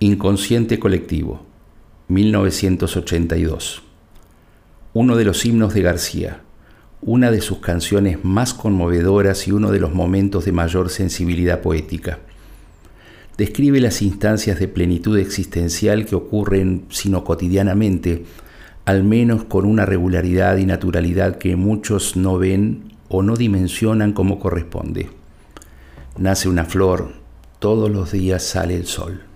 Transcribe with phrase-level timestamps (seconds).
[0.00, 1.40] Inconsciente colectivo,
[2.06, 3.82] 1982.
[4.92, 6.42] Uno de los himnos de García,
[7.02, 12.20] una de sus canciones más conmovedoras y uno de los momentos de mayor sensibilidad poética.
[13.38, 18.24] Describe las instancias de plenitud existencial que ocurren, sino cotidianamente,
[18.84, 24.38] al menos con una regularidad y naturalidad que muchos no ven o no dimensionan como
[24.38, 25.10] corresponde.
[26.16, 27.14] Nace una flor,
[27.58, 29.27] todos los días sale el sol.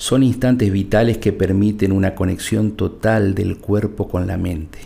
[0.00, 4.78] Son instantes vitales que permiten una conexión total del cuerpo con la mente,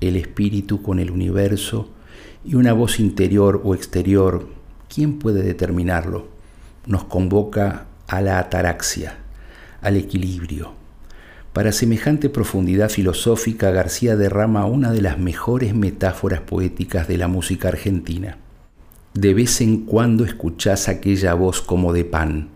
[0.00, 1.90] el espíritu con el universo
[2.42, 4.48] y una voz interior o exterior,
[4.92, 6.28] ¿quién puede determinarlo?
[6.86, 9.18] Nos convoca a la ataraxia,
[9.82, 10.72] al equilibrio.
[11.52, 17.68] Para semejante profundidad filosófica, García derrama una de las mejores metáforas poéticas de la música
[17.68, 18.38] argentina.
[19.12, 22.48] De vez en cuando escuchás aquella voz como de pan,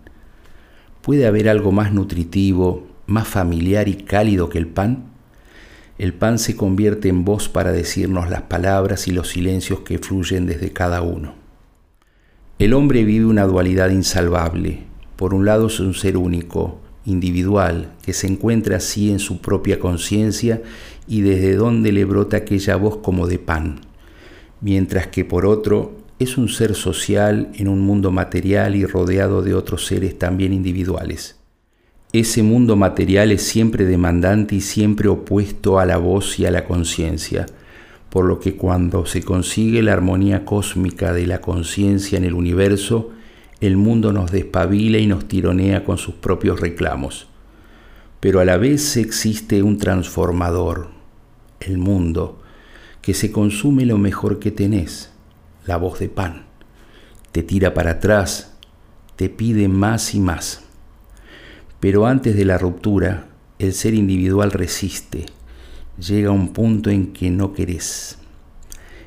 [1.07, 5.05] ¿Puede haber algo más nutritivo, más familiar y cálido que el pan?
[5.99, 10.47] El pan se convierte en voz para decirnos las palabras y los silencios que fluyen
[10.47, 11.35] desde cada uno.
[12.59, 14.81] El hombre vive una dualidad insalvable.
[15.15, 19.79] Por un lado es un ser único, individual, que se encuentra así en su propia
[19.79, 20.61] conciencia
[21.07, 23.81] y desde donde le brota aquella voz como de pan,
[24.61, 29.55] mientras que por otro es un ser social en un mundo material y rodeado de
[29.55, 31.37] otros seres también individuales.
[32.13, 36.65] Ese mundo material es siempre demandante y siempre opuesto a la voz y a la
[36.65, 37.45] conciencia,
[38.09, 43.11] por lo que cuando se consigue la armonía cósmica de la conciencia en el universo,
[43.61, 47.29] el mundo nos despabila y nos tironea con sus propios reclamos.
[48.21, 50.89] Pero a la vez existe un transformador,
[51.61, 52.41] el mundo,
[53.03, 55.11] que se consume lo mejor que tenés
[55.67, 56.47] la voz de pan.
[57.33, 58.55] Te tira para atrás,
[59.17, 60.63] te pide más y más.
[61.81, 63.27] Pero antes de la ruptura,
[63.59, 65.27] el ser individual resiste,
[65.99, 68.19] llega a un punto en que no querés.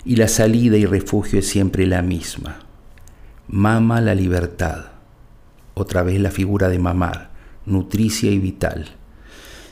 [0.06, 2.60] Y la salida y refugio es siempre la misma.
[3.48, 4.86] Mama la libertad.
[5.74, 7.32] Otra vez la figura de mamar,
[7.66, 8.90] nutricia y vital.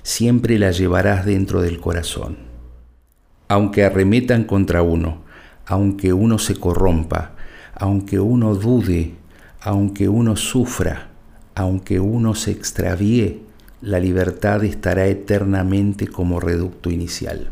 [0.03, 2.37] Siempre la llevarás dentro del corazón.
[3.49, 5.23] Aunque arremetan contra uno,
[5.67, 7.33] aunque uno se corrompa,
[7.75, 9.15] aunque uno dude,
[9.59, 11.09] aunque uno sufra,
[11.55, 13.41] aunque uno se extravíe,
[13.81, 17.49] la libertad estará eternamente como reducto inicial.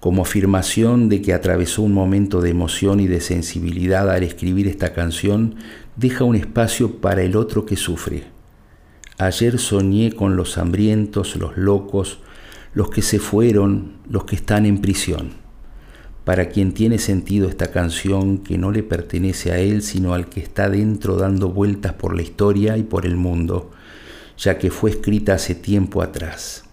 [0.00, 4.92] Como afirmación de que atravesó un momento de emoción y de sensibilidad al escribir esta
[4.92, 5.56] canción,
[5.96, 8.24] deja un espacio para el otro que sufre.
[9.16, 12.18] Ayer soñé con los hambrientos, los locos,
[12.74, 15.40] los que se fueron, los que están en prisión
[16.30, 20.38] para quien tiene sentido esta canción que no le pertenece a él, sino al que
[20.38, 23.72] está dentro dando vueltas por la historia y por el mundo,
[24.38, 26.66] ya que fue escrita hace tiempo atrás,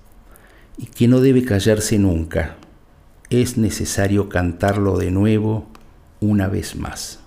[0.78, 2.57] y que no debe callarse nunca.
[3.31, 5.67] Es necesario cantarlo de nuevo
[6.19, 7.22] una vez más.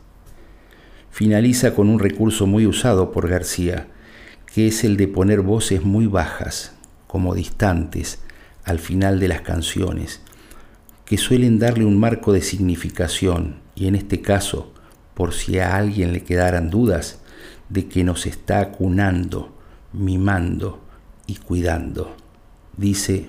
[1.11, 3.89] Finaliza con un recurso muy usado por García,
[4.55, 6.77] que es el de poner voces muy bajas,
[7.09, 8.21] como distantes,
[8.63, 10.21] al final de las canciones,
[11.11, 14.73] que suelen darle un marco de significación y en este caso,
[15.15, 17.19] por si a alguien le quedaran dudas,
[17.69, 19.53] de que nos está acunando,
[19.93, 20.81] mimando
[21.27, 22.15] y cuidando.
[22.77, 23.29] Dice,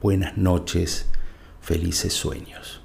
[0.00, 1.04] buenas noches,
[1.60, 2.80] felices sueños.